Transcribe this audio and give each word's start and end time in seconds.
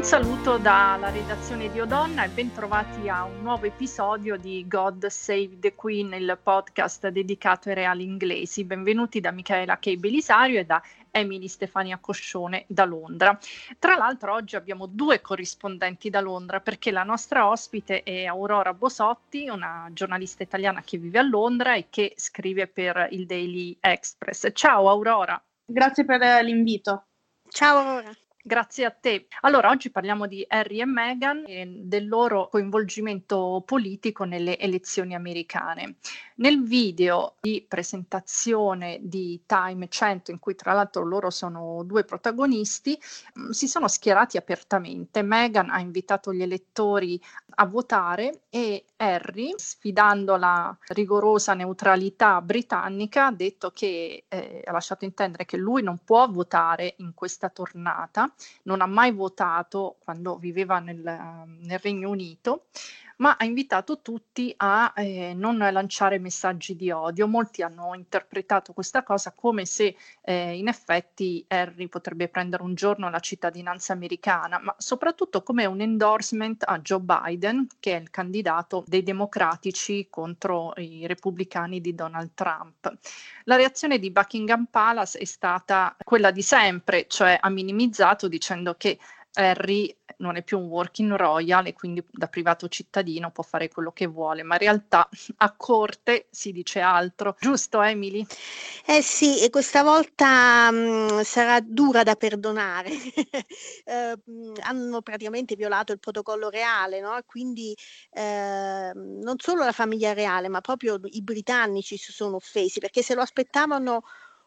Un 0.00 0.06
saluto 0.06 0.56
dalla 0.56 1.10
redazione 1.10 1.70
di 1.70 1.78
Odonna 1.78 2.24
e 2.24 2.30
bentrovati 2.30 3.10
a 3.10 3.24
un 3.24 3.42
nuovo 3.42 3.66
episodio 3.66 4.38
di 4.38 4.64
God 4.66 5.04
Save 5.08 5.58
the 5.58 5.74
Queen, 5.74 6.14
il 6.14 6.38
podcast 6.42 7.08
dedicato 7.08 7.68
ai 7.68 7.74
reali 7.74 8.04
inglesi. 8.04 8.64
Benvenuti 8.64 9.20
da 9.20 9.30
Michaela 9.30 9.78
K. 9.78 9.96
Belisario 9.96 10.58
e 10.58 10.64
da 10.64 10.82
Emily 11.10 11.48
Stefania 11.48 11.98
Coscione 11.98 12.64
da 12.66 12.86
Londra. 12.86 13.38
Tra 13.78 13.96
l'altro 13.96 14.32
oggi 14.32 14.56
abbiamo 14.56 14.86
due 14.86 15.20
corrispondenti 15.20 16.08
da 16.08 16.22
Londra 16.22 16.60
perché 16.60 16.90
la 16.90 17.02
nostra 17.02 17.50
ospite 17.50 18.02
è 18.02 18.24
Aurora 18.24 18.72
Bosotti, 18.72 19.50
una 19.50 19.86
giornalista 19.92 20.42
italiana 20.42 20.80
che 20.82 20.96
vive 20.96 21.18
a 21.18 21.22
Londra 21.22 21.74
e 21.74 21.88
che 21.90 22.14
scrive 22.16 22.68
per 22.68 23.08
il 23.10 23.26
Daily 23.26 23.76
Express. 23.78 24.48
Ciao 24.54 24.88
Aurora. 24.88 25.38
Grazie 25.62 26.06
per 26.06 26.42
l'invito. 26.42 27.04
Ciao 27.50 27.76
Aurora. 27.76 28.10
Grazie 28.42 28.86
a 28.86 28.90
te. 28.90 29.26
Allora, 29.42 29.68
oggi 29.68 29.90
parliamo 29.90 30.26
di 30.26 30.42
Harry 30.48 30.80
e 30.80 30.86
Meghan 30.86 31.44
e 31.46 31.66
del 31.82 32.08
loro 32.08 32.48
coinvolgimento 32.48 33.62
politico 33.66 34.24
nelle 34.24 34.58
elezioni 34.58 35.14
americane. 35.14 35.96
Nel 36.36 36.62
video 36.62 37.34
di 37.38 37.62
presentazione 37.68 38.98
di 39.02 39.42
Time 39.44 39.88
100, 39.88 40.30
in 40.30 40.38
cui 40.38 40.54
tra 40.54 40.72
l'altro 40.72 41.04
loro 41.04 41.28
sono 41.28 41.82
due 41.84 42.04
protagonisti, 42.04 42.98
mm, 43.38 43.50
si 43.50 43.68
sono 43.68 43.88
schierati 43.88 44.38
apertamente. 44.38 45.20
Meghan 45.20 45.68
ha 45.68 45.78
invitato 45.78 46.32
gli 46.32 46.40
elettori 46.40 47.20
a 47.56 47.66
votare 47.66 48.44
e 48.48 48.86
Harry, 48.96 49.52
sfidando 49.56 50.36
la 50.36 50.74
rigorosa 50.88 51.52
neutralità 51.52 52.40
britannica, 52.40 53.26
ha 53.26 53.32
detto 53.32 53.70
che 53.70 54.24
eh, 54.28 54.62
ha 54.64 54.72
lasciato 54.72 55.04
intendere 55.04 55.44
che 55.44 55.58
lui 55.58 55.82
non 55.82 55.98
può 56.02 56.26
votare 56.26 56.94
in 56.98 57.12
questa 57.12 57.50
tornata, 57.50 58.29
non 58.64 58.80
ha 58.80 58.86
mai 58.86 59.12
votato 59.12 59.96
quando 60.00 60.36
viveva 60.36 60.78
nel, 60.78 61.00
nel 61.60 61.78
Regno 61.78 62.10
Unito, 62.10 62.66
ma 63.20 63.36
ha 63.38 63.44
invitato 63.44 64.00
tutti 64.00 64.52
a 64.56 64.92
eh, 64.96 65.32
non 65.34 65.58
lanciare 65.58 66.18
messaggi 66.18 66.74
di 66.74 66.90
odio. 66.90 67.28
Molti 67.28 67.62
hanno 67.62 67.94
interpretato 67.94 68.72
questa 68.72 69.02
cosa 69.02 69.32
come 69.32 69.64
se 69.66 69.94
eh, 70.22 70.56
in 70.56 70.68
effetti 70.68 71.44
Harry 71.48 71.88
potrebbe 71.88 72.28
prendere 72.28 72.62
un 72.62 72.74
giorno 72.74 73.10
la 73.10 73.20
cittadinanza 73.20 73.92
americana, 73.92 74.58
ma 74.58 74.74
soprattutto 74.78 75.42
come 75.42 75.66
un 75.66 75.80
endorsement 75.80 76.64
a 76.66 76.78
Joe 76.80 77.00
Biden, 77.00 77.66
che 77.78 77.96
è 77.96 78.00
il 78.00 78.10
candidato 78.10 78.84
dei 78.86 79.02
democratici 79.02 80.08
contro 80.08 80.72
i 80.76 81.06
repubblicani 81.06 81.80
di 81.80 81.94
Donald 81.94 82.30
Trump. 82.34 82.92
La 83.44 83.56
reazione 83.56 83.98
di 83.98 84.10
Buckingham 84.10 84.66
Palace 84.70 85.18
è 85.18 85.24
stata 85.24 85.94
quella 86.02 86.30
di 86.30 86.42
sempre, 86.42 87.06
cioè 87.06 87.38
ha 87.40 87.50
minimizzato 87.50 88.28
dicendo 88.28 88.74
che 88.76 88.98
Harry 89.34 89.94
non 90.18 90.36
è 90.36 90.42
più 90.42 90.58
un 90.58 90.66
working 90.66 91.14
royal 91.14 91.66
e 91.66 91.72
quindi 91.72 92.04
da 92.10 92.26
privato 92.26 92.68
cittadino 92.68 93.30
può 93.30 93.42
fare 93.42 93.68
quello 93.68 93.92
che 93.92 94.06
vuole, 94.06 94.42
ma 94.42 94.54
in 94.54 94.60
realtà 94.60 95.08
a 95.38 95.52
corte 95.56 96.26
si 96.30 96.52
dice 96.52 96.80
altro, 96.80 97.36
giusto 97.38 97.80
Emily? 97.80 98.26
Eh 98.86 99.02
sì, 99.02 99.40
e 99.42 99.50
questa 99.50 99.82
volta 99.82 100.70
mh, 100.70 100.76
mm, 100.76 101.20
sarà 101.20 101.60
dura 101.60 102.02
da 102.02 102.16
perdonare. 102.16 102.90
eh, 103.84 104.18
hanno 104.62 105.02
praticamente 105.02 105.54
violato 105.56 105.92
il 105.92 106.00
protocollo 106.00 106.48
reale, 106.48 107.00
no? 107.00 107.18
quindi 107.26 107.74
eh, 108.12 108.92
non 108.94 109.34
solo 109.38 109.64
la 109.64 109.72
famiglia 109.72 110.12
reale, 110.12 110.48
ma 110.48 110.60
proprio 110.60 110.98
i 111.04 111.22
britannici 111.22 111.96
si 111.96 112.12
sono 112.12 112.36
offesi 112.36 112.80
perché 112.80 113.02
se 113.02 113.14
lo 113.14 113.22
aspettavano 113.22 114.02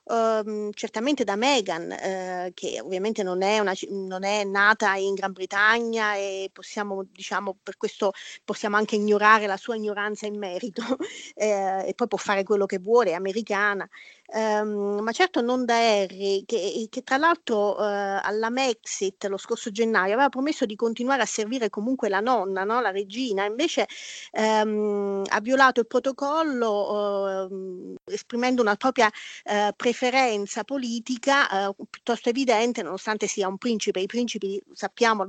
Uh, 0.06 0.70
certamente 0.74 1.24
da 1.24 1.38
Meghan, 1.38 1.90
uh, 1.90 2.52
che 2.54 2.82
ovviamente 2.82 3.24
non 3.24 3.42
è, 3.42 3.60
una, 3.60 3.74
non 3.90 4.26
è, 4.26 4.44
nata 4.44 4.96
in 4.96 5.14
Gran 5.14 5.32
Bretagna 5.32 6.16
e 6.16 6.50
possiamo, 6.52 7.06
diciamo, 7.10 7.58
per 7.64 7.78
questo 7.78 8.12
possiamo 8.44 8.76
anche 8.76 8.96
ignorare 8.96 9.48
la 9.48 9.56
sua 9.56 9.78
ignoranza 9.78 10.26
in 10.26 10.38
merito 10.38 10.84
eh, 11.36 11.88
e 11.88 11.94
poi 11.96 12.08
può 12.08 12.18
fare 12.18 12.44
quello 12.44 12.66
che 12.66 12.80
vuole, 12.80 13.12
è 13.12 13.14
americana 13.14 13.88
um, 14.34 15.00
ma 15.02 15.12
certo 15.12 15.42
non 15.42 15.66
da 15.66 15.78
Harry, 15.78 16.44
che, 16.46 16.88
che 16.90 17.04
tra 17.04 17.18
l'altro 17.18 17.76
uh, 17.76 18.20
alla 18.22 18.50
Mexit 18.50 19.26
lo 19.26 19.38
scorso 19.38 19.72
gennaio 19.72 20.14
aveva 20.14 20.30
promesso 20.30 20.66
di 20.66 20.76
continuare 20.76 21.22
a 21.22 21.26
servire 21.26 21.70
comunque 21.70 22.10
la 22.10 22.20
nonna, 22.20 22.64
no? 22.64 22.82
la 22.82 22.92
regina, 22.92 23.46
invece 23.46 23.88
um, 24.32 25.24
ha 25.28 25.40
violato 25.40 25.80
il 25.80 25.88
protocollo 25.88 27.48
uh, 27.50 27.96
esprimendo 28.06 28.62
una 28.62 28.76
propria 28.76 29.08
uh, 29.08 29.74
preferenza 29.76 30.64
politica 30.64 31.72
piuttosto 31.90 32.30
evidente, 32.30 32.82
nonostante 32.82 33.28
sia 33.28 33.48
un 33.48 33.58
principe. 33.58 34.00
I 34.00 34.06
principi, 34.06 34.62
sappiamo, 34.74 35.28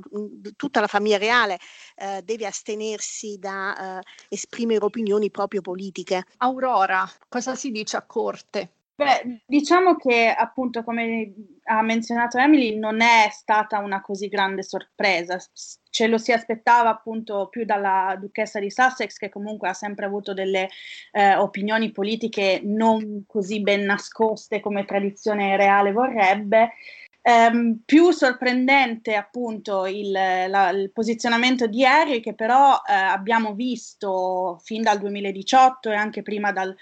tutta 0.55 0.79
la 0.79 0.87
famiglia 0.87 1.17
reale 1.17 1.59
deve 2.23 2.45
astenersi 2.45 3.37
da 3.39 4.01
esprimere 4.29 4.83
opinioni 4.83 5.29
proprio 5.31 5.61
politiche. 5.61 6.25
Aurora, 6.37 7.09
cosa 7.27 7.55
si 7.55 7.71
dice 7.71 7.97
a 7.97 8.01
corte? 8.01 8.71
Beh, 8.97 9.41
diciamo 9.45 9.97
che 9.97 10.29
appunto, 10.29 10.81
come 10.81 11.33
ha 11.63 11.81
menzionato 11.81 12.37
Emily, 12.37 12.79
non 12.79 13.01
è 13.01 13.27
stata 13.29 13.79
una 13.79 13.99
così 13.99 14.29
grande 14.29 14.63
sorpresa. 14.63 15.37
Ce 15.89 16.07
lo 16.07 16.17
si 16.17 16.31
aspettava 16.31 16.91
appunto 16.91 17.49
più 17.49 17.65
dalla 17.65 18.15
duchessa 18.17 18.57
di 18.59 18.71
Sussex, 18.71 19.17
che 19.17 19.27
comunque 19.27 19.67
ha 19.67 19.73
sempre 19.73 20.05
avuto 20.05 20.33
delle 20.33 20.69
eh, 21.11 21.35
opinioni 21.35 21.91
politiche 21.91 22.61
non 22.63 23.25
così 23.27 23.59
ben 23.61 23.83
nascoste 23.83 24.61
come 24.61 24.85
tradizione 24.85 25.57
reale 25.57 25.91
vorrebbe. 25.91 26.71
Um, 27.21 27.81
più 27.83 28.11
sorprendente 28.11 29.15
appunto 29.15 29.87
il, 29.87 30.11
la, 30.11 30.69
il, 30.69 30.91
posizionamento 30.91 31.65
di 31.65 31.83
Harry 31.83 32.19
che 32.19 32.35
però 32.35 32.79
eh, 32.87 32.93
abbiamo 32.93 33.55
visto 33.55 34.61
fin 34.63 34.83
dal 34.83 34.99
2018 34.99 35.89
e 35.89 35.95
anche 35.95 36.21
prima 36.21 36.51
dal 36.51 36.75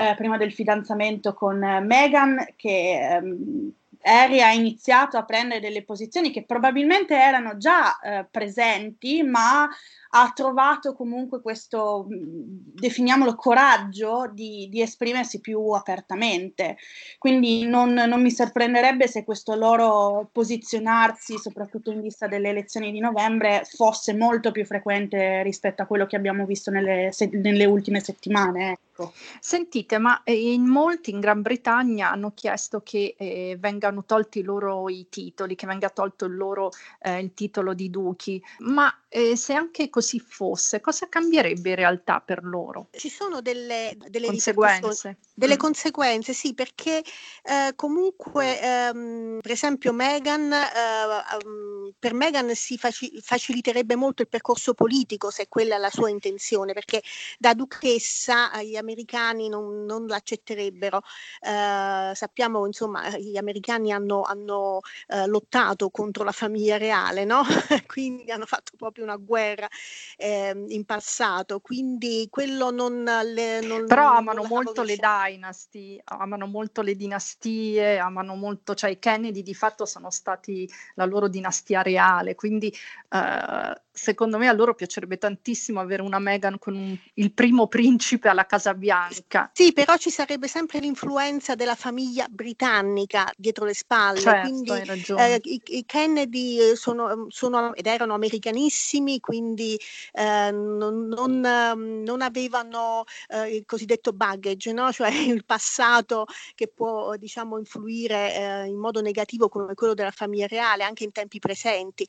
eh, 0.00 0.14
prima 0.14 0.36
del 0.36 0.52
fidanzamento 0.52 1.34
con 1.34 1.60
eh, 1.60 1.80
Meghan, 1.80 2.54
che 2.54 3.16
ehm, 3.16 3.72
Harry 4.02 4.40
ha 4.40 4.52
iniziato 4.52 5.16
a 5.16 5.24
prendere 5.24 5.58
delle 5.58 5.82
posizioni 5.82 6.30
che 6.30 6.44
probabilmente 6.44 7.16
erano 7.16 7.56
già 7.56 7.98
eh, 7.98 8.24
presenti, 8.30 9.24
ma 9.24 9.68
ha 10.10 10.32
trovato 10.34 10.94
comunque 10.94 11.40
questo, 11.40 12.06
definiamolo, 12.08 13.34
coraggio 13.34 14.30
di, 14.32 14.68
di 14.70 14.80
esprimersi 14.80 15.40
più 15.40 15.70
apertamente. 15.70 16.76
Quindi 17.18 17.66
non, 17.66 17.92
non, 17.92 18.22
mi 18.22 18.30
sorprenderebbe 18.30 19.06
se 19.06 19.24
questo 19.24 19.54
loro 19.54 20.28
posizionarsi, 20.32 21.36
soprattutto 21.38 21.90
in 21.90 22.00
vista 22.00 22.26
delle 22.26 22.48
elezioni 22.50 22.92
di 22.92 23.00
novembre, 23.00 23.62
fosse 23.64 24.14
molto 24.14 24.50
più 24.52 24.64
frequente 24.64 25.42
rispetto 25.42 25.82
a 25.82 25.86
quello 25.86 26.06
che 26.06 26.16
abbiamo 26.16 26.46
visto 26.46 26.70
nelle, 26.70 27.10
se, 27.12 27.28
nelle 27.32 27.64
ultime 27.64 28.00
settimane. 28.00 28.78
Ecco. 28.98 29.12
Sentite, 29.38 29.98
ma 29.98 30.22
eh, 30.24 30.52
in 30.52 30.66
molti 30.66 31.10
in 31.10 31.20
Gran 31.20 31.40
Bretagna 31.40 32.10
hanno 32.10 32.32
chiesto 32.34 32.80
che 32.82 33.14
eh, 33.16 33.56
vengano 33.58 34.04
tolti 34.04 34.42
loro 34.42 34.88
i 34.88 35.06
titoli, 35.08 35.54
che 35.54 35.66
venga 35.66 35.88
tolto 35.88 36.24
il 36.24 36.34
loro 36.34 36.70
eh, 37.00 37.20
il 37.20 37.32
titolo 37.34 37.74
di 37.74 37.90
duchi, 37.90 38.42
ma 38.58 38.92
eh, 39.10 39.36
se 39.36 39.54
anche 39.54 39.88
così 39.88 40.20
fosse, 40.20 40.80
cosa 40.80 41.08
cambierebbe 41.08 41.70
in 41.70 41.76
realtà 41.76 42.20
per 42.20 42.44
loro? 42.44 42.88
Ci 42.92 43.08
sono 43.08 43.40
delle, 43.40 43.96
delle 44.08 44.26
conseguenze. 44.26 45.16
Delle 45.32 45.54
mm. 45.54 45.58
conseguenze, 45.58 46.32
sì, 46.32 46.52
perché 46.52 47.02
eh, 47.42 47.72
comunque, 47.74 48.60
ehm, 48.60 49.38
per 49.40 49.50
esempio, 49.52 49.92
Meghan, 49.92 50.52
eh, 50.52 51.44
um, 51.44 51.92
per 51.98 52.12
Meghan 52.12 52.54
si 52.54 52.76
faci- 52.76 53.18
faciliterebbe 53.22 53.94
molto 53.94 54.22
il 54.22 54.28
percorso 54.28 54.74
politico 54.74 55.30
se 55.30 55.48
quella 55.48 55.76
è 55.76 55.78
la 55.78 55.90
sua 55.90 56.10
intenzione, 56.10 56.72
perché 56.72 57.02
da 57.38 57.54
duchessa 57.54 58.60
gli 58.62 58.76
americani 58.76 59.48
non, 59.48 59.84
non 59.84 60.06
l'accetterebbero. 60.06 61.00
Eh, 61.40 62.12
sappiamo, 62.14 62.66
insomma, 62.66 63.16
gli 63.16 63.36
americani 63.36 63.92
hanno, 63.92 64.22
hanno 64.22 64.80
eh, 65.06 65.26
lottato 65.26 65.88
contro 65.90 66.24
la 66.24 66.32
famiglia 66.32 66.76
reale, 66.76 67.24
no? 67.24 67.42
quindi 67.86 68.30
hanno 68.30 68.46
fatto 68.46 68.72
proprio 68.76 68.97
proprio 68.98 69.04
una 69.04 69.16
guerra 69.16 69.68
eh, 70.16 70.64
in 70.68 70.84
passato, 70.84 71.60
quindi 71.60 72.26
quello 72.30 72.70
non... 72.70 73.04
Le, 73.04 73.60
non 73.60 73.86
Però 73.86 74.12
amano 74.12 74.40
non 74.40 74.48
molto 74.48 74.82
le 74.82 74.96
dynasty, 74.96 76.00
amano 76.04 76.46
molto 76.46 76.82
le 76.82 76.96
dinastie, 76.96 77.98
amano 77.98 78.34
molto, 78.34 78.74
cioè 78.74 78.90
i 78.90 78.98
Kennedy 78.98 79.42
di 79.42 79.54
fatto 79.54 79.86
sono 79.86 80.10
stati 80.10 80.68
la 80.94 81.04
loro 81.04 81.28
dinastia 81.28 81.82
reale, 81.82 82.34
quindi 82.34 82.74
eh, 83.10 83.82
secondo 83.98 84.38
me 84.38 84.48
a 84.48 84.52
loro 84.52 84.74
piacerebbe 84.74 85.18
tantissimo 85.18 85.80
avere 85.80 86.02
una 86.02 86.18
Meghan 86.18 86.58
con 86.58 86.74
un, 86.74 86.96
il 87.14 87.32
primo 87.32 87.66
principe 87.66 88.28
alla 88.28 88.46
Casa 88.46 88.72
Bianca. 88.74 89.50
Sì, 89.52 89.72
però 89.72 89.96
ci 89.96 90.10
sarebbe 90.10 90.46
sempre 90.46 90.78
l'influenza 90.78 91.54
della 91.54 91.74
famiglia 91.74 92.26
britannica 92.30 93.30
dietro 93.36 93.64
le 93.64 93.74
spalle, 93.74 94.20
certo, 94.20 94.48
quindi 94.48 94.70
eh, 94.70 95.40
i, 95.42 95.60
i, 95.66 95.84
Kennedy 95.84 96.76
sono, 96.76 97.26
sono, 97.28 97.74
ed 97.74 97.86
erano 97.86 98.14
americanissimi, 98.14 99.18
quindi 99.18 99.78
eh, 100.12 100.50
non, 100.52 101.08
non, 101.08 101.40
non, 101.40 102.22
avevano 102.22 103.04
eh, 103.28 103.56
il 103.56 103.64
cosiddetto 103.66 104.12
baggage, 104.12 104.72
no? 104.72 104.92
cioè 104.92 105.10
il 105.12 105.44
passato 105.44 106.26
che 106.54 106.68
può 106.68 107.16
diciamo, 107.16 107.58
influire 107.58 108.34
eh, 108.34 108.66
in 108.66 108.76
modo 108.76 109.00
negativo 109.00 109.48
come 109.48 109.74
quello 109.74 109.94
della 109.94 110.12
famiglia 110.12 110.46
reale 110.46 110.84
anche 110.84 111.04
in 111.04 111.12
tempi 111.12 111.40
presenti. 111.40 112.06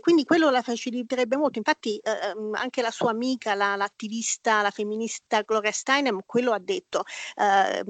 Quindi 0.00 0.24
quello 0.24 0.50
la 0.50 0.62
faciliterebbe 0.62 1.25
molto. 1.34 1.58
Infatti 1.58 1.98
eh, 1.98 2.10
ehm, 2.28 2.54
anche 2.54 2.82
la 2.82 2.90
sua 2.92 3.10
amica, 3.10 3.54
la, 3.54 3.74
l'attivista, 3.74 4.62
la 4.62 4.70
femminista 4.70 5.42
Gloria 5.42 5.72
Steinem, 5.72 6.20
quello 6.24 6.52
ha 6.52 6.60
detto 6.60 7.02
eh, 7.36 7.82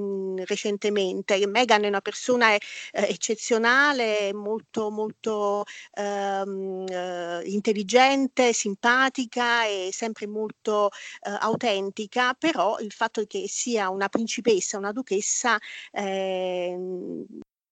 recentemente. 0.45 1.47
Meghan 1.47 1.85
è 1.85 1.89
una 1.89 2.01
persona 2.01 2.55
eh, 2.55 2.61
eccezionale, 2.93 4.33
molto, 4.33 4.91
molto 4.91 5.65
ehm, 5.93 6.85
eh, 6.89 7.43
intelligente, 7.45 8.53
simpatica 8.53 9.67
e 9.67 9.91
sempre 9.93 10.27
molto 10.27 10.91
eh, 11.21 11.37
autentica, 11.41 12.33
però 12.35 12.79
il 12.79 12.93
fatto 12.93 13.25
che 13.27 13.47
sia 13.49 13.91
una 13.91 14.09
principessa, 14.09 14.79
una 14.79 14.93
duchessa, 14.93 15.59
ehm, 15.93 17.25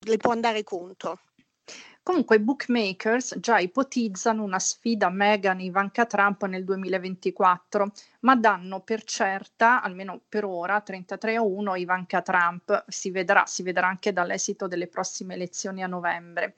le 0.06 0.16
può 0.18 0.32
andare 0.32 0.62
contro. 0.62 1.20
Comunque 2.04 2.36
i 2.36 2.40
bookmakers 2.40 3.38
già 3.38 3.58
ipotizzano 3.58 4.42
una 4.42 4.58
sfida 4.58 5.08
Meghan-Ivanka 5.08 6.04
Trump 6.04 6.44
nel 6.44 6.62
2024, 6.62 7.92
ma 8.20 8.36
danno 8.36 8.80
per 8.80 9.04
certa, 9.04 9.80
almeno 9.80 10.20
per 10.28 10.44
ora, 10.44 10.82
33 10.82 11.36
a 11.36 11.40
1 11.40 11.76
Ivanka 11.76 12.20
Trump. 12.20 12.84
Si 12.88 13.10
vedrà, 13.10 13.46
si 13.46 13.62
vedrà 13.62 13.86
anche 13.86 14.12
dall'esito 14.12 14.68
delle 14.68 14.86
prossime 14.86 15.32
elezioni 15.32 15.82
a 15.82 15.86
novembre. 15.86 16.56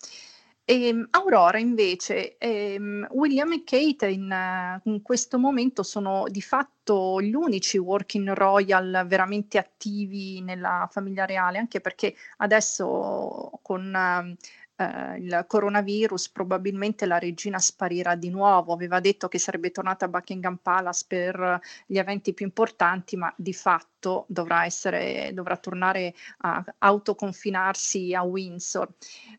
E, 0.64 0.88
ehm, 0.88 1.06
Aurora 1.10 1.58
invece, 1.58 2.38
ehm, 2.38 3.06
William 3.12 3.52
e 3.52 3.62
Kate 3.62 4.08
in, 4.08 4.80
in, 4.82 5.00
questo 5.02 5.38
momento 5.38 5.84
sono 5.84 6.24
di 6.28 6.42
fatto 6.42 7.22
gli 7.22 7.34
unici 7.34 7.78
working 7.78 8.32
royal 8.32 9.04
veramente 9.06 9.58
attivi 9.58 10.40
nella 10.42 10.88
famiglia 10.90 11.24
reale, 11.24 11.58
anche 11.58 11.80
perché 11.80 12.16
adesso 12.38 13.60
con 13.62 14.36
eh, 14.76 15.18
il 15.18 15.44
coronavirus, 15.46 16.30
probabilmente 16.30 17.06
la 17.06 17.18
regina 17.18 17.58
sparirà 17.58 18.14
di 18.14 18.30
nuovo. 18.30 18.72
Aveva 18.72 19.00
detto 19.00 19.28
che 19.28 19.38
sarebbe 19.38 19.70
tornata 19.70 20.04
a 20.04 20.08
Buckingham 20.08 20.58
Palace 20.62 21.04
per 21.08 21.60
gli 21.86 21.98
eventi 21.98 22.34
più 22.34 22.46
importanti, 22.46 23.16
ma 23.16 23.32
di 23.36 23.52
fatto 23.52 24.26
dovrà, 24.28 24.64
essere, 24.64 25.30
dovrà 25.32 25.56
tornare 25.56 26.14
a 26.38 26.64
autoconfinarsi 26.78 28.14
a 28.14 28.22
Windsor. 28.22 28.88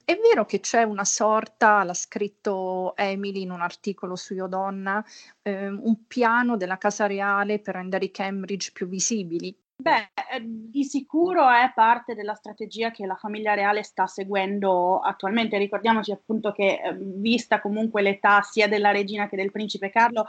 È 0.04 0.18
vero 0.18 0.46
che 0.46 0.60
c'è 0.60 0.84
una 0.84 1.06
sorta, 1.06 1.84
l'ha 1.84 1.94
scritto 1.94 2.96
Emily 2.96 3.42
in 3.42 3.52
un 3.52 3.62
articolo 3.62 4.16
su 4.16 4.34
Io 4.34 4.48
Donna, 4.48 5.04
eh, 5.42 5.68
un 5.70 6.06
piano 6.08 6.58
della 6.58 6.78
Casa 6.78 7.06
Reale 7.06 7.60
per 7.60 7.76
rendere 7.76 8.06
i 8.06 8.12
Cambridge 8.12 8.72
più 8.74 8.88
visibili. 8.88 9.56
Beh, 9.80 10.10
eh, 10.34 10.42
di 10.44 10.84
sicuro 10.84 11.48
è 11.50 11.72
parte 11.74 12.16
della 12.16 12.34
strategia 12.34 12.90
che 12.92 13.06
la 13.06 13.16
famiglia 13.16 13.54
reale 13.54 13.84
sta 13.84 14.08
seguendo 14.08 15.00
attualmente. 15.00 15.58
Ricordiamoci 15.58 16.12
appunto 16.12 16.52
che, 16.52 16.82
eh, 16.84 16.96
vista 17.00 17.62
comunque 17.62 18.02
l'età 18.02 18.42
sia 18.42 18.68
della 18.68 18.92
regina 18.92 19.30
che 19.30 19.36
del 19.36 19.52
principe 19.52 19.90
Carlo, 19.92 20.26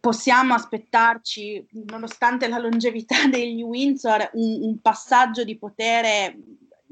possiamo 0.00 0.54
aspettarci, 0.54 1.66
nonostante 1.86 2.46
la 2.48 2.58
longevità 2.58 3.26
degli 3.28 3.62
Windsor, 3.62 4.30
un, 4.34 4.62
un 4.62 4.80
passaggio 4.80 5.44
di 5.44 5.56
potere 5.56 6.36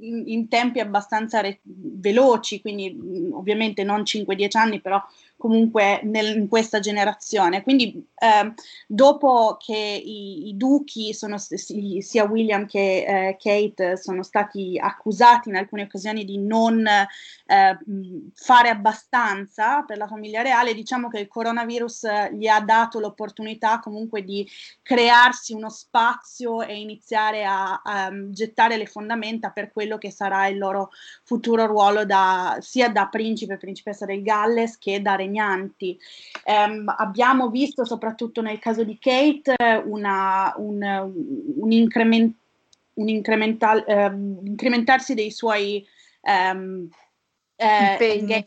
in, 0.01 0.23
in 0.27 0.49
tempi 0.49 0.81
abbastanza 0.81 1.41
re- 1.41 1.61
veloci, 1.63 2.61
quindi 2.61 2.91
mh, 2.93 3.35
ovviamente 3.35 3.85
non 3.85 4.05
5-10 4.05 4.57
anni, 4.57 4.81
però 4.81 5.01
comunque 5.41 6.03
nel, 6.05 6.37
in 6.37 6.49
questa 6.49 6.81
generazione. 6.81 7.63
Quindi 7.63 8.07
eh, 8.15 8.53
dopo 8.87 9.57
che 9.59 9.75
i, 9.75 10.49
i 10.49 10.57
duchi, 10.57 11.15
sono, 11.15 11.39
sia 11.39 12.25
William 12.25 12.67
che 12.67 13.05
eh, 13.07 13.37
Kate, 13.41 13.97
sono 13.97 14.23
stati 14.23 14.79
accusati 14.79 15.49
in 15.49 15.57
alcune 15.57 15.85
occasioni 15.85 16.27
di 16.27 16.37
non 16.37 16.87
eh, 16.87 17.79
fare 18.35 18.69
abbastanza 18.69 19.83
per 19.83 19.97
la 19.97 20.07
famiglia 20.07 20.43
reale, 20.43 20.75
diciamo 20.75 21.09
che 21.09 21.21
il 21.21 21.29
coronavirus 21.29 22.07
gli 22.33 22.47
ha 22.47 22.61
dato 22.61 23.01
l'opportunità 23.01 23.81
comunque 23.81 24.23
di 24.23 24.47
crearsi 24.83 25.55
uno 25.55 25.71
spazio 25.71 26.61
e 26.61 26.79
iniziare 26.79 27.47
a, 27.47 27.81
a 27.83 28.11
gettare 28.29 28.77
le 28.77 28.87
fondamenta 28.87 29.49
per 29.49 29.73
quello 29.73 29.97
che 29.97 30.11
sarà 30.11 30.47
il 30.49 30.59
loro 30.59 30.91
futuro 31.25 31.65
ruolo 31.65 32.05
da, 32.05 32.59
sia 32.61 32.91
da 32.91 33.07
principe 33.07 33.55
e 33.55 33.57
principessa 33.57 34.05
del 34.05 34.23
Galles 34.23 34.77
che 34.77 35.01
da 35.01 35.15
regnante 35.15 35.29
regnanti. 35.31 35.97
Um, 36.45 36.93
abbiamo 36.97 37.49
visto 37.49 37.85
soprattutto 37.85 38.43
nel 38.43 38.59
caso 38.59 38.83
di 38.83 38.99
Kate 38.99 39.55
una, 39.85 40.53
un, 40.57 40.83
un, 41.57 41.73
increment, 41.73 42.35
un 42.95 43.09
uh, 43.09 44.47
incrementarsi 44.47 45.15
dei 45.15 45.31
suoi 45.31 45.87
um, 46.23 46.89
eh, 47.57 47.91
impegni 47.93 48.45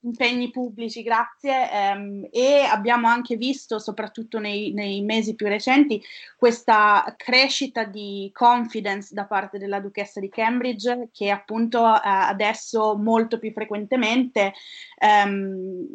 impegni 0.00 0.50
pubblici, 0.50 1.02
grazie, 1.02 1.70
ehm, 1.70 2.28
e 2.30 2.60
abbiamo 2.60 3.08
anche 3.08 3.36
visto, 3.36 3.78
soprattutto 3.78 4.38
nei, 4.38 4.72
nei, 4.72 5.02
mesi 5.02 5.34
più 5.34 5.46
recenti, 5.48 6.02
questa 6.36 7.14
crescita 7.16 7.84
di 7.84 8.30
confidence 8.32 9.12
da 9.14 9.24
parte 9.24 9.58
della 9.58 9.80
duchessa 9.80 10.20
di 10.20 10.28
Cambridge, 10.28 11.08
che 11.12 11.30
appunto 11.30 11.84
eh, 11.84 12.00
adesso 12.04 12.96
molto 12.96 13.38
più 13.38 13.52
frequentemente 13.52 14.52
ehm, 14.98 15.86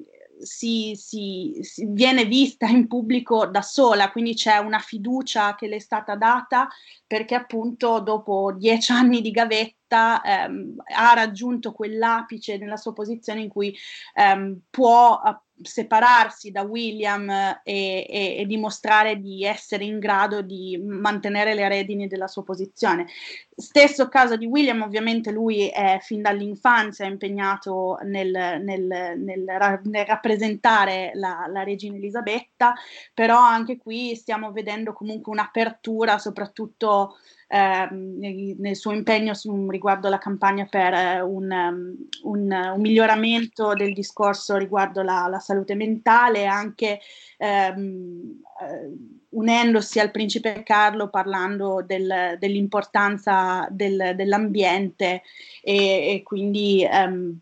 si, 0.41 0.94
si, 0.95 1.59
si, 1.62 1.85
viene 1.88 2.25
vista 2.25 2.68
in 2.68 2.88
pubblico 2.88 3.45
da 3.45 3.62
sola, 3.62 4.12
quindi 4.12 4.33
c'è 4.33 4.57
una 4.57 4.80
fiducia 4.80 5.56
che 5.56 5.68
le 5.68 5.77
è 5.77 5.80
stata 5.80 6.15
data 6.15 6.68
perché 7.06 7.35
appunto 7.35 8.00
dopo 8.00 8.53
dieci 8.57 8.91
anni 8.91 9.21
di 9.21 9.31
gavetta 9.31 10.21
ehm, 10.21 10.75
ha 10.95 11.13
raggiunto 11.13 11.71
quell'apice 11.71 12.57
nella 12.57 12.77
sua 12.77 12.94
posizione 12.94 13.41
in 13.41 13.50
cui 13.50 13.75
ehm, 14.15 14.62
può 14.69 15.21
separarsi 15.61 16.51
da 16.51 16.63
William 16.63 17.29
e, 17.29 17.59
e, 17.63 18.35
e, 18.39 18.45
dimostrare 18.45 19.19
di 19.19 19.44
essere 19.45 19.85
in 19.85 20.00
grado 20.00 20.41
di 20.41 20.81
mantenere 20.83 21.53
le 21.53 21.67
redini 21.67 22.07
della 22.07 22.27
sua 22.27 22.44
posizione. 22.44 23.07
Stesso 23.55 24.09
caso 24.09 24.35
di 24.35 24.45
William, 24.45 24.81
ovviamente 24.81 25.31
lui 25.31 25.67
è 25.67 26.00
fin 26.01 26.21
dall'infanzia 26.21 27.05
impegnato 27.05 28.00
nel, 28.03 28.31
nel, 28.31 29.13
nel, 29.17 29.79
nel 29.83 30.05
rappresentare 30.05 31.11
la, 31.13 31.45
la, 31.47 31.63
regina 31.63 31.95
Elisabetta, 31.97 32.73
però 33.13 33.38
anche 33.38 33.77
qui 33.77 34.15
stiamo 34.15 34.51
vedendo 34.51 34.91
comunque 34.94 35.31
un'apertura, 35.31 36.17
soprattutto 36.17 37.17
eh, 37.53 37.88
nel, 37.91 38.75
suo 38.75 38.93
impegno 38.93 39.36
su, 39.36 39.69
riguardo 39.69 40.10
la 40.10 40.17
campagna 40.17 40.65
per 40.65 40.91
eh, 40.91 41.22
un, 41.22 41.51
um, 41.51 41.95
un, 42.24 42.51
un, 42.51 42.81
miglioramento 42.81 43.75
del 43.75 43.93
discorso 43.93 44.57
riguardo 44.57 45.03
la, 45.03 45.27
la 45.29 45.38
salute 45.38 45.75
mentale, 45.75 46.48
anche 46.48 47.00
ehm, 47.38 48.41
eh, 48.60 48.91
unendosi 49.29 50.00
al 50.00 50.10
principe 50.10 50.63
Carlo 50.63 51.10
parlando 51.10 51.83
del, 51.86 52.38
dell'importanza 52.39 53.67
del, 53.69 54.13
dell'ambiente 54.15 55.22
e, 55.62 56.15
e 56.15 56.24
quindi 56.24 56.83
ehm, 56.83 57.39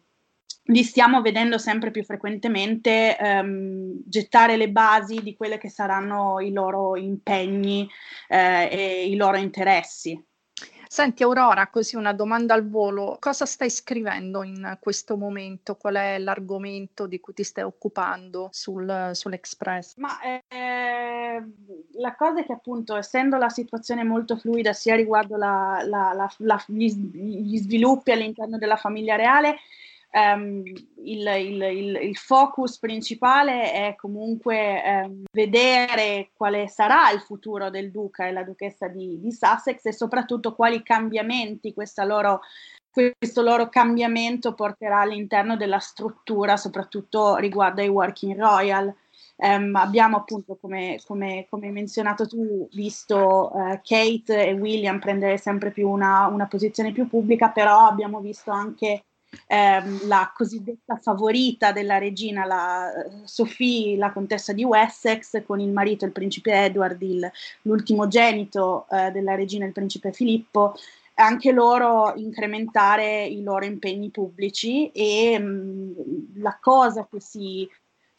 li 0.66 0.84
stiamo 0.84 1.22
vedendo 1.22 1.58
sempre 1.58 1.92
più 1.92 2.04
frequentemente 2.04 3.18
ehm, 3.18 4.02
gettare 4.06 4.58
le 4.58 4.70
basi 4.70 5.22
di 5.22 5.36
quelli 5.36 5.58
che 5.58 5.70
saranno 5.70 6.40
i 6.40 6.52
loro 6.52 6.96
impegni 6.96 7.90
eh, 8.28 8.70
e 8.72 9.06
i 9.08 9.16
loro 9.16 9.38
interessi. 9.38 10.24
Senti 10.92 11.24
Aurora, 11.24 11.70
così 11.70 11.96
una 11.96 12.12
domanda 12.12 12.54
al 12.54 12.68
volo, 12.68 13.16
cosa 13.18 13.46
stai 13.46 13.70
scrivendo 13.70 14.44
in 14.44 14.78
questo 14.82 15.16
momento? 15.16 15.78
Qual 15.78 15.96
è 15.96 16.20
l'argomento 16.20 17.08
di 17.08 17.22
cui 17.22 17.34
ti 17.34 17.44
stai 17.44 17.64
occupando 17.64 18.50
sul, 18.52 19.12
sull'Express? 19.14 19.96
Ma 19.96 20.20
eh, 20.20 21.42
la 21.94 22.14
cosa 22.14 22.42
è 22.42 22.46
che 22.46 22.52
appunto 22.52 22.98
essendo 22.98 23.38
la 23.38 23.48
situazione 23.48 24.04
molto 24.04 24.36
fluida 24.36 24.74
sia 24.74 24.96
riguardo 24.96 25.38
la, 25.38 25.82
la, 25.86 26.30
la, 26.40 26.64
gli, 26.68 26.94
gli 26.94 27.58
sviluppi 27.58 28.12
all'interno 28.12 28.58
della 28.58 28.76
famiglia 28.76 29.16
reale, 29.16 29.60
Um, 30.14 30.62
il, 31.06 31.26
il, 31.26 31.62
il, 31.62 32.00
il, 32.02 32.18
focus 32.18 32.80
principale 32.80 33.72
è 33.72 33.96
comunque 33.96 34.82
um, 35.06 35.24
vedere 35.32 36.32
quale 36.34 36.68
sarà 36.68 37.12
il 37.12 37.22
futuro 37.22 37.70
del 37.70 37.92
duca 37.92 38.28
e 38.28 38.34
la 38.34 38.44
duchessa 38.44 38.90
di, 38.90 39.22
di, 39.22 39.32
Sussex 39.32 39.86
e 39.86 39.94
soprattutto 39.94 40.54
quali 40.54 40.84
cambiamenti 40.84 41.74
loro 42.04 42.42
questo 42.92 43.42
loro 43.42 43.70
cambiamento 43.70 44.54
porterà 44.54 45.00
all'interno 45.00 45.56
della 45.56 45.80
struttura, 45.80 46.58
soprattutto 46.58 47.38
riguardo 47.38 47.82
ai 47.82 47.88
working 47.88 48.38
royal. 48.38 48.94
Um, 49.38 49.76
abbiamo 49.76 50.18
appunto, 50.18 50.56
come, 50.60 51.00
come, 51.08 51.48
come, 51.50 51.68
hai 51.68 51.72
menzionato 51.72 52.28
tu, 52.28 52.68
visto 52.74 53.50
uh, 53.54 53.80
Kate 53.82 54.46
e 54.48 54.54
William 54.54 55.00
prendere 55.00 55.38
sempre 55.38 55.72
più 55.72 55.90
una, 55.90 56.28
una, 56.28 56.46
posizione 56.48 56.92
più 56.92 57.08
pubblica, 57.08 57.50
però 57.50 57.88
abbiamo 57.88 58.20
visto 58.20 58.52
anche 58.52 59.06
um, 59.48 60.08
la 60.08 60.32
cosiddetta 60.36 60.98
favorita 60.98 61.72
della 61.72 61.98
regina, 61.98 62.46
la 62.46 62.92
Sophie, 63.24 63.98
la 63.98 64.12
contessa 64.12 64.54
di 64.54 64.64
Wessex, 64.64 65.44
con 65.46 65.60
il 65.60 65.72
marito, 65.72 66.06
il 66.06 66.12
principe 66.12 66.66
Edward, 66.66 67.02
il, 67.02 67.32
l'ultimogenito 67.64 68.86
uh, 68.90 69.12
della 69.12 69.36
regina, 69.36 69.66
il 69.66 69.72
principe 69.72 70.12
Filippo, 70.12 70.76
anche 71.16 71.52
loro 71.52 72.14
incrementare 72.16 73.26
i 73.26 73.44
loro 73.44 73.66
impegni 73.66 74.10
pubblici 74.10 74.90
e 74.92 75.38
mh, 75.38 76.40
la 76.42 76.58
cosa 76.60 77.08
che 77.10 77.20
si 77.20 77.70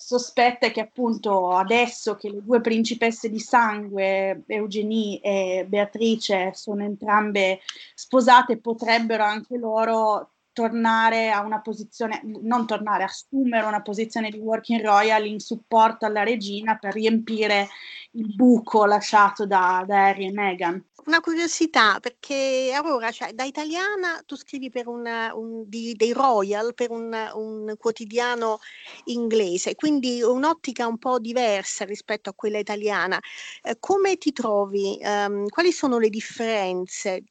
sospetta 0.02 0.66
è 0.66 0.72
che 0.72 0.80
appunto 0.80 1.50
adesso 1.52 2.16
che 2.16 2.28
le 2.28 2.42
due 2.42 2.60
principesse 2.60 3.30
di 3.30 3.38
sangue, 3.38 4.42
Eugenie 4.46 5.20
e 5.20 5.64
Beatrice, 5.68 6.52
sono 6.54 6.82
entrambe 6.82 7.60
sposate, 7.94 8.58
potrebbero 8.58 9.22
anche 9.22 9.56
loro 9.56 10.31
tornare 10.52 11.30
a 11.30 11.40
una 11.40 11.60
posizione, 11.60 12.20
non 12.24 12.66
tornare, 12.66 13.04
assumere 13.04 13.66
una 13.66 13.82
posizione 13.82 14.30
di 14.30 14.38
working 14.38 14.82
royal 14.82 15.26
in 15.26 15.40
supporto 15.40 16.06
alla 16.06 16.22
regina 16.22 16.76
per 16.76 16.92
riempire 16.92 17.68
il 18.12 18.34
buco 18.34 18.84
lasciato 18.84 19.46
da, 19.46 19.84
da 19.86 20.08
Harry 20.08 20.26
e 20.26 20.32
Meghan. 20.32 20.84
Una 21.04 21.20
curiosità, 21.20 21.98
perché 21.98 22.70
Aurora, 22.72 23.10
cioè, 23.10 23.32
da 23.32 23.42
italiana 23.42 24.22
tu 24.24 24.36
scrivi 24.36 24.70
per 24.70 24.86
una, 24.86 25.34
un, 25.34 25.68
di, 25.68 25.94
dei 25.94 26.12
Royal, 26.12 26.74
per 26.74 26.92
un, 26.92 27.12
un, 27.34 27.74
quotidiano 27.76 28.60
inglese, 29.06 29.74
quindi 29.74 30.22
un'ottica 30.22 30.86
un 30.86 30.98
po' 30.98 31.18
diversa 31.18 31.84
rispetto 31.84 32.30
a 32.30 32.34
quella 32.34 32.58
italiana. 32.58 33.18
Eh, 33.62 33.78
come 33.80 34.16
ti 34.16 34.32
trovi? 34.32 34.96
Um, 35.02 35.48
quali 35.48 35.72
sono 35.72 35.98
le 35.98 36.08
differenze 36.08 37.24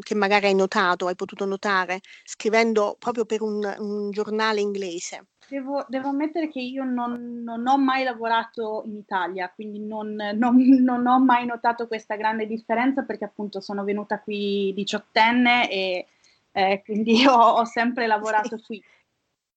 che 0.00 0.14
magari 0.14 0.46
hai 0.46 0.54
notato, 0.54 1.06
hai 1.06 1.14
potuto 1.14 1.44
notare, 1.44 2.00
scrivendo 2.24 2.96
proprio 2.98 3.24
per 3.24 3.42
un, 3.42 3.74
un 3.78 4.10
giornale 4.10 4.60
inglese? 4.60 5.26
Devo, 5.48 5.84
devo, 5.88 6.08
ammettere 6.08 6.50
che 6.50 6.60
io 6.60 6.84
non, 6.84 7.42
non, 7.42 7.66
ho 7.66 7.78
mai 7.78 8.04
lavorato 8.04 8.82
in 8.84 8.96
Italia, 8.96 9.50
quindi 9.54 9.80
non, 9.80 10.14
non, 10.34 10.56
non, 10.58 11.06
ho 11.06 11.18
mai 11.18 11.46
notato 11.46 11.86
questa 11.86 12.16
grande 12.16 12.46
differenza 12.46 13.02
perché 13.02 13.24
appunto 13.24 13.60
sono 13.60 13.82
venuta 13.82 14.20
qui 14.20 14.72
diciottenne 14.74 15.70
e 15.70 16.06
eh, 16.52 16.82
quindi 16.84 17.24
ho, 17.26 17.32
ho, 17.32 17.64
sempre 17.64 18.06
lavorato 18.06 18.58
qui. 18.58 18.82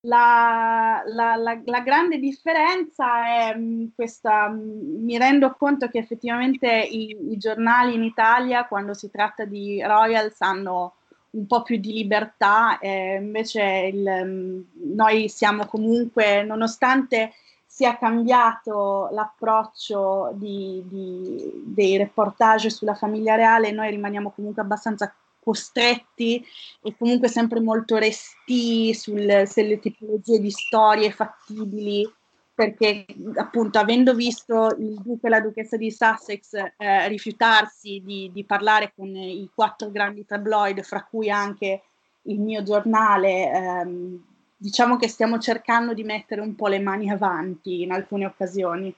La, 0.03 1.03
la, 1.05 1.35
la, 1.35 1.61
la, 1.63 1.79
grande 1.81 2.17
differenza 2.17 3.23
è 3.27 3.55
mm, 3.55 3.89
questa, 3.93 4.49
mm, 4.49 5.03
mi 5.03 5.15
rendo 5.19 5.53
conto 5.55 5.89
che 5.89 5.99
effettivamente 5.99 6.67
i, 6.67 7.15
i, 7.29 7.37
giornali 7.37 7.93
in 7.93 8.03
Italia 8.03 8.65
quando 8.65 8.95
si 8.95 9.11
tratta 9.11 9.45
di 9.45 9.79
royals 9.83 10.41
hanno 10.41 10.95
un 11.31 11.45
po' 11.45 11.61
più 11.61 11.77
di 11.77 11.93
libertà, 11.93 12.79
eh, 12.79 13.17
invece 13.21 13.91
il, 13.93 14.21
mm, 14.25 14.61
noi 14.95 15.29
siamo 15.29 15.65
comunque, 15.67 16.41
nonostante 16.43 17.33
sia 17.65 17.95
cambiato 17.97 19.07
l'approccio 19.11 20.31
di, 20.33 20.83
di, 20.87 21.61
dei 21.63 21.97
reportage 21.97 22.69
sulla 22.69 22.95
famiglia 22.95 23.35
reale, 23.35 23.71
noi 23.71 23.91
rimaniamo 23.91 24.31
comunque 24.31 24.61
abbastanza 24.61 25.13
costretti 25.43 26.45
e 26.81 26.95
comunque 26.97 27.27
sempre 27.27 27.59
molto 27.59 27.97
resti 27.97 28.93
sul, 28.93 29.43
sulle 29.45 29.79
tipologie 29.79 30.39
di 30.39 30.51
storie 30.51 31.11
fattibili 31.11 32.07
perché 32.53 33.05
appunto 33.35 33.79
avendo 33.79 34.13
visto 34.13 34.75
il 34.77 34.99
duca 35.01 35.27
e 35.27 35.29
la 35.31 35.41
duchessa 35.41 35.77
di 35.77 35.89
Sussex 35.89 36.53
eh, 36.77 37.07
rifiutarsi 37.07 38.01
di, 38.05 38.29
di, 38.31 38.43
parlare 38.43 38.93
con 38.95 39.07
i 39.15 39.49
quattro 39.53 39.89
grandi 39.89 40.25
tabloid, 40.25 40.81
fra 40.83 41.03
cui 41.09 41.31
anche 41.31 41.81
il 42.23 42.39
mio 42.39 42.61
giornale, 42.61 43.51
ehm, 43.51 44.25
diciamo 44.55 44.97
che 44.97 45.07
stiamo 45.07 45.39
cercando 45.39 45.95
di 45.95 46.03
mettere 46.03 46.41
un 46.41 46.53
po' 46.53 46.67
le 46.67 46.79
mani 46.79 47.09
avanti 47.09 47.81
in 47.81 47.91
alcune 47.91 48.25
occasioni. 48.25 48.93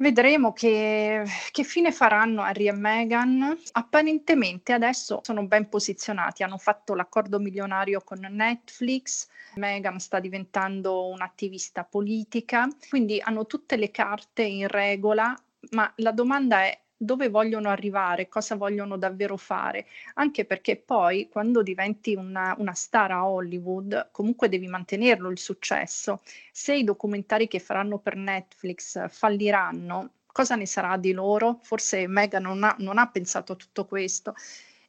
Vedremo 0.00 0.54
che, 0.54 1.24
che, 1.50 1.62
fine 1.62 1.92
faranno 1.92 2.40
Harry 2.40 2.68
e 2.68 2.72
Meghan. 2.72 3.54
Apparentemente 3.72 4.72
adesso 4.72 5.20
sono 5.22 5.44
ben 5.44 5.68
posizionati, 5.68 6.42
hanno 6.42 6.56
fatto 6.56 6.94
l'accordo 6.94 7.38
milionario 7.38 8.00
con 8.00 8.20
Netflix, 8.20 9.28
Meghan 9.56 9.98
sta 9.98 10.18
diventando 10.18 11.06
un'attivista 11.08 11.84
politica, 11.84 12.66
quindi 12.88 13.20
hanno 13.20 13.44
tutte 13.44 13.76
le 13.76 13.90
carte 13.90 14.42
in 14.42 14.68
regola, 14.68 15.38
ma 15.72 15.92
la 15.96 16.12
domanda 16.12 16.62
è 16.62 16.80
dove 17.02 17.30
vogliono 17.30 17.70
arrivare, 17.70 18.28
cosa 18.28 18.56
vogliono 18.56 18.98
davvero 18.98 19.38
fare, 19.38 19.86
anche 20.14 20.44
perché 20.44 20.76
poi 20.76 21.30
quando 21.30 21.62
diventi 21.62 22.14
una, 22.14 22.54
una, 22.58 22.74
star 22.74 23.10
a 23.10 23.26
Hollywood 23.26 24.10
comunque 24.12 24.50
devi 24.50 24.66
mantenerlo 24.66 25.30
il 25.30 25.38
successo. 25.38 26.20
Se 26.52 26.74
i 26.74 26.84
documentari 26.84 27.48
che 27.48 27.58
faranno 27.58 27.96
per 27.96 28.16
Netflix 28.16 29.08
falliranno, 29.08 30.10
cosa 30.26 30.56
ne 30.56 30.66
sarà 30.66 30.98
di 30.98 31.12
loro? 31.12 31.60
Forse 31.62 32.06
Megan 32.06 32.42
non 32.42 32.62
ha, 32.64 32.76
non 32.80 32.98
ha 32.98 33.08
pensato 33.08 33.52
a 33.52 33.56
tutto 33.56 33.86
questo. 33.86 34.34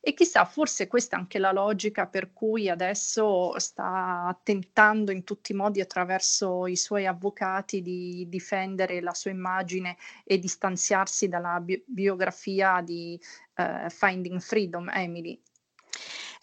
E 0.04 0.16
chissà, 0.16 0.46
forse 0.46 0.88
questa 0.88 1.16
è 1.16 1.20
anche 1.20 1.38
la 1.38 1.52
logica 1.52 2.08
per 2.08 2.34
cui 2.34 2.70
adesso 2.70 3.58
sta 3.60 4.36
tentando 4.44 5.12
in 5.12 5.24
tutti 5.24 5.52
i 5.52 5.56
modi 5.56 5.80
attraverso 5.80 6.66
i 6.66 6.76
suoi 6.76 7.06
avvocati 7.06 7.84
di 7.84 8.26
difendere 8.28 9.00
la 9.00 9.14
sua 9.14 9.30
immagine 9.30 9.98
e 10.24 10.40
distanziarsi 10.40 11.28
dalla 11.28 11.60
bi- 11.60 11.84
biografia 11.86 12.82
di 12.82 13.20
uh, 13.58 13.88
Finding 13.90 14.40
Freedom, 14.40 14.90
Emily. 14.90 15.40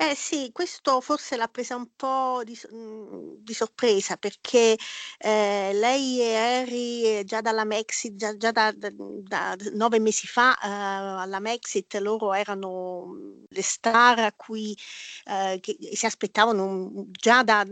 Eh 0.01 0.15
sì, 0.15 0.51
questo 0.53 1.01
forse 1.01 1.37
l'ha 1.37 1.49
presa 1.49 1.75
un 1.75 1.89
po' 1.97 2.43
di, 2.45 2.57
mhmm, 2.71 3.35
di 3.43 3.53
sorpresa 3.53 4.17
perché 4.17 4.77
eh, 5.19 5.71
lei 5.75 6.21
e 6.21 6.37
Harry 6.37 7.03
eh, 7.19 7.25
già 7.25 7.41
dalla 7.41 7.65
Mexit, 7.65 8.15
già, 8.15 8.37
già 8.37 8.53
da, 8.53 8.71
da, 8.71 8.91
da, 8.93 9.57
nove 9.73 9.99
mesi 9.99 10.29
fa 10.29 10.55
eh, 10.57 10.69
alla 10.69 11.41
Mexit 11.41 11.95
loro 11.97 12.33
erano 12.33 13.07
mhmm, 13.07 13.43
le 13.49 13.63
star 13.63 14.21
a 14.21 14.33
cui 14.37 14.77
eh, 15.25 15.61
si 15.93 16.07
aspettavano 16.07 17.07
già 17.11 17.43
da, 17.43 17.67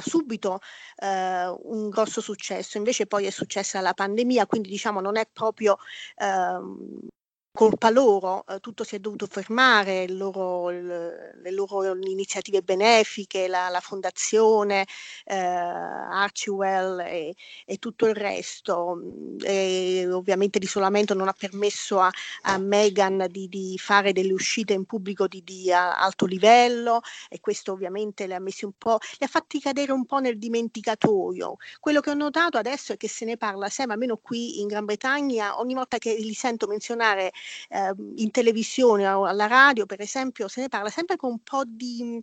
subito 0.00 0.60
eh, 0.96 1.48
un 1.64 1.90
grosso 1.90 2.22
successo, 2.22 2.78
invece 2.78 3.06
poi 3.06 3.26
è 3.26 3.30
successa 3.30 3.80
la 3.82 3.92
pandemia, 3.92 4.46
quindi 4.46 4.70
diciamo 4.70 5.00
non 5.02 5.18
è 5.18 5.28
proprio 5.30 5.76
ehm, 6.16 6.98
colpa 7.58 7.90
loro, 7.90 8.44
eh, 8.46 8.60
tutto 8.60 8.84
si 8.84 8.94
è 8.94 9.00
dovuto 9.00 9.26
fermare, 9.26 10.06
loro, 10.08 10.68
le, 10.68 11.34
le 11.42 11.50
loro 11.50 11.92
iniziative 11.92 12.62
benefiche, 12.62 13.48
la, 13.48 13.68
la 13.68 13.80
fondazione 13.80 14.86
eh, 15.24 15.34
Archewell 15.34 17.00
e, 17.00 17.34
e, 17.66 17.78
tutto 17.78 18.06
il 18.06 18.14
resto. 18.14 19.02
E 19.42 20.08
ovviamente 20.08 20.60
l'isolamento 20.60 21.14
non 21.14 21.26
ha 21.26 21.34
permesso 21.36 21.98
a, 21.98 22.08
a 22.42 22.58
Meghan 22.58 23.26
di, 23.28 23.48
di, 23.48 23.76
fare 23.76 24.12
delle 24.12 24.32
uscite 24.32 24.74
in 24.74 24.84
pubblico 24.84 25.26
di, 25.26 25.42
di 25.42 25.72
alto 25.72 26.26
livello 26.26 27.00
e 27.28 27.40
questo 27.40 27.72
ovviamente 27.72 28.28
le 28.28 28.36
ha 28.36 28.38
messi 28.38 28.66
un 28.66 28.72
po', 28.78 28.98
li 29.18 29.24
ha 29.26 29.28
fatti 29.28 29.58
cadere 29.58 29.90
un 29.90 30.06
po' 30.06 30.20
nel 30.20 30.38
dimenticatoio. 30.38 31.56
Quello 31.80 31.98
che 31.98 32.10
ho 32.10 32.14
notato 32.14 32.56
adesso 32.56 32.92
è 32.92 32.96
che 32.96 33.08
se 33.08 33.24
ne 33.24 33.36
parla 33.36 33.68
sempre, 33.68 33.94
almeno 33.94 34.16
qui 34.18 34.60
in 34.60 34.68
Gran 34.68 34.84
Bretagna, 34.84 35.58
ogni 35.58 35.74
volta 35.74 35.98
che 35.98 36.14
li 36.14 36.34
sento 36.34 36.68
menzionare 36.68 37.32
eh, 37.68 37.92
in 38.16 38.30
televisione 38.30 39.08
o 39.08 39.24
alla 39.24 39.46
radio, 39.46 39.86
per 39.86 40.00
esempio, 40.00 40.48
se 40.48 40.62
ne 40.62 40.68
parla 40.68 40.90
sempre 40.90 41.16
con 41.16 41.30
un 41.30 41.40
po' 41.40 41.62
di 41.66 42.22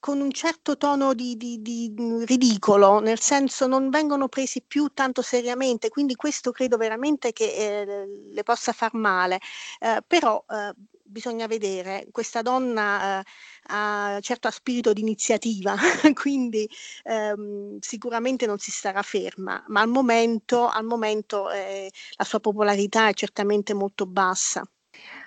con 0.00 0.20
un 0.20 0.32
certo 0.32 0.78
tono 0.78 1.12
di, 1.12 1.36
di, 1.36 1.60
di, 1.60 1.92
ridicolo, 2.24 3.00
nel 3.00 3.20
senso 3.20 3.66
non 3.66 3.90
vengono 3.90 4.28
presi 4.28 4.62
più 4.66 4.88
tanto 4.94 5.20
seriamente, 5.20 5.90
quindi 5.90 6.14
questo 6.14 6.52
credo 6.52 6.78
veramente 6.78 7.32
che 7.32 7.44
eh, 7.54 8.06
le 8.32 8.42
possa 8.42 8.72
far 8.72 8.94
male. 8.94 9.38
Eh, 9.78 10.02
però 10.06 10.42
eh, 10.48 10.72
bisogna 11.10 11.46
vedere, 11.46 12.06
questa 12.10 12.42
donna 12.42 13.20
eh, 13.20 13.24
ha 13.68 14.18
certo 14.20 14.48
ha 14.48 14.50
spirito 14.50 14.92
di 14.92 15.00
iniziativa, 15.00 15.74
quindi 16.14 16.68
ehm, 17.04 17.78
sicuramente 17.80 18.46
non 18.46 18.58
si 18.58 18.70
starà 18.70 19.02
ferma, 19.02 19.62
ma 19.68 19.80
al 19.80 19.88
momento, 19.88 20.68
al 20.68 20.84
momento 20.84 21.50
eh, 21.50 21.90
la 22.16 22.24
sua 22.24 22.40
popolarità 22.40 23.08
è 23.08 23.14
certamente 23.14 23.74
molto 23.74 24.06
bassa. 24.06 24.62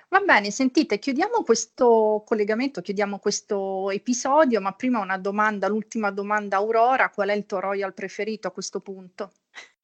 Va 0.09 0.19
bene, 0.19 0.51
sentite, 0.51 0.99
chiudiamo 0.99 1.41
questo 1.43 2.21
collegamento, 2.25 2.81
chiudiamo 2.81 3.17
questo 3.17 3.89
episodio, 3.89 4.61
ma 4.61 4.71
prima 4.73 4.99
una 4.99 5.17
domanda, 5.17 5.67
l'ultima 5.67 6.11
domanda, 6.11 6.57
Aurora, 6.57 7.09
qual 7.09 7.29
è 7.29 7.33
il 7.33 7.47
tuo 7.47 7.59
royal 7.59 7.95
preferito 7.95 8.47
a 8.47 8.51
questo 8.51 8.79
punto? 8.79 9.31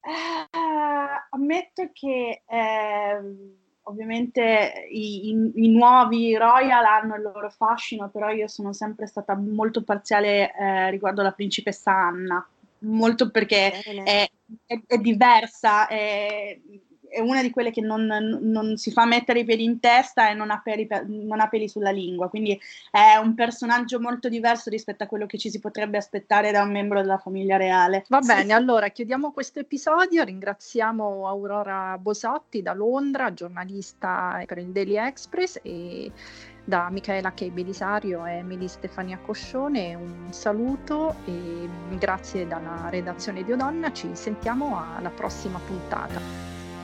Uh, 0.00 1.34
ammetto 1.34 1.90
che 1.92 2.44
eh, 2.46 3.59
ovviamente 3.90 4.86
i, 4.90 5.28
i, 5.28 5.52
i, 5.64 5.68
nuovi 5.68 6.36
Royal 6.36 6.84
hanno 6.84 7.16
il 7.16 7.22
loro 7.22 7.50
fascino, 7.50 8.08
però 8.08 8.30
io 8.30 8.48
sono 8.48 8.72
sempre 8.72 9.06
stata 9.06 9.34
molto 9.36 9.82
parziale 9.82 10.54
eh, 10.54 10.90
riguardo 10.90 11.22
la 11.22 11.32
principessa 11.32 11.92
Anna, 11.92 12.46
molto 12.80 13.30
perché 13.30 13.72
è, 14.04 14.30
è, 14.66 14.80
è, 14.86 14.98
diversa, 14.98 15.86
è, 15.86 16.58
è 17.10 17.20
una 17.20 17.42
di 17.42 17.50
quelle 17.50 17.70
che 17.70 17.80
non, 17.80 18.06
non, 18.06 18.76
si 18.76 18.90
fa 18.92 19.04
mettere 19.04 19.40
i 19.40 19.44
piedi 19.44 19.64
in 19.64 19.80
testa 19.80 20.30
e 20.30 20.34
non 20.34 20.50
ha, 20.50 20.60
peli, 20.62 20.88
non 21.06 21.40
ha, 21.40 21.48
peli, 21.48 21.68
sulla 21.68 21.90
lingua, 21.90 22.28
quindi 22.28 22.58
è 22.90 23.16
un 23.16 23.34
personaggio 23.34 24.00
molto 24.00 24.28
diverso 24.28 24.70
rispetto 24.70 25.02
a 25.02 25.06
quello 25.06 25.26
che 25.26 25.36
ci 25.36 25.50
si 25.50 25.58
potrebbe 25.58 25.98
aspettare 25.98 26.52
da 26.52 26.62
un 26.62 26.70
membro 26.70 27.00
della 27.00 27.18
famiglia 27.18 27.56
reale. 27.56 28.04
Va 28.08 28.20
bene, 28.20 28.52
allora 28.52 28.88
chiudiamo 28.88 29.32
questo 29.32 29.58
episodio, 29.58 30.22
ringraziamo 30.22 31.26
Aurora 31.26 31.98
Bosotti 31.98 32.62
da 32.62 32.72
Londra, 32.72 33.34
giornalista 33.34 34.42
per 34.46 34.58
il 34.58 34.68
Daily 34.68 34.96
Express 34.96 35.58
e 35.62 36.10
da 36.64 36.88
Michaela 36.90 37.32
K. 37.32 37.50
Belisario 37.50 38.24
e 38.26 38.36
Emily 38.36 38.68
Stefania 38.68 39.18
Coscione 39.18 39.94
un 39.94 40.32
saluto 40.32 41.16
e 41.24 41.68
grazie 41.98 42.46
dalla 42.46 42.88
redazione 42.90 43.42
di 43.42 43.52
Odonna, 43.52 43.92
ci 43.92 44.08
sentiamo 44.12 44.80
alla 44.96 45.10
prossima 45.10 45.58
puntata. 45.58 46.59